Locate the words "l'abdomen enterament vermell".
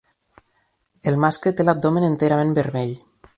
1.67-2.99